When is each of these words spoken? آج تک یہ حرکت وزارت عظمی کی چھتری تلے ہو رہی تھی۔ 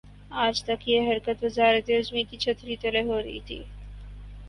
آج 0.43 0.63
تک 0.63 0.87
یہ 0.89 1.01
حرکت 1.09 1.43
وزارت 1.43 1.89
عظمی 1.99 2.23
کی 2.29 2.37
چھتری 2.37 2.75
تلے 2.81 3.01
ہو 3.01 3.21
رہی 3.21 3.39
تھی۔ 3.45 3.59